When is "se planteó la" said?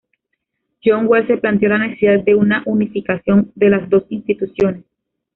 1.27-1.77